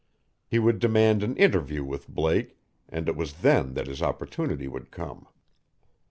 He 0.47 0.57
would 0.57 0.79
demand 0.79 1.21
an 1.21 1.37
interview 1.37 1.83
with 1.83 2.07
Blake, 2.07 2.57
and 2.89 3.07
it 3.07 3.15
was 3.15 3.33
then 3.41 3.75
that 3.75 3.85
his 3.85 4.01
opportunity 4.01 4.67
would 4.67 4.89
come. 4.89 5.27